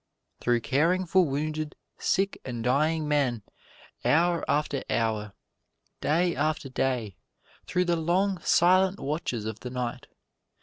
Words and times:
Through 0.39 0.61
caring 0.61 1.05
for 1.05 1.23
wounded, 1.27 1.75
sick 1.99 2.41
and 2.43 2.63
dying 2.63 3.07
men, 3.07 3.43
hour 4.03 4.43
after 4.49 4.83
hour, 4.89 5.33
day 5.99 6.35
after 6.35 6.69
day, 6.69 7.17
through 7.67 7.85
the 7.85 7.95
long, 7.95 8.39
silent 8.39 8.99
watches 8.99 9.45
of 9.45 9.59
the 9.59 9.69
night. 9.69 10.07